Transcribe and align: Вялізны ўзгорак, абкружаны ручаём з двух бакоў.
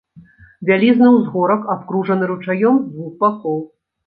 Вялізны 0.69 1.11
ўзгорак, 1.17 1.67
абкружаны 1.75 2.31
ручаём 2.33 2.81
з 2.81 2.89
двух 2.97 3.13
бакоў. 3.23 3.63